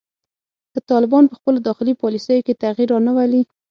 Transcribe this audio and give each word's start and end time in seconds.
که 0.73 0.79
طالبان 0.91 1.23
په 1.27 1.35
خپلو 1.39 1.57
داخلي 1.67 1.93
پالیسیو 2.03 2.45
کې 2.45 2.59
تغیر 2.63 2.87
رانه 2.91 3.11
ولي 3.17 3.41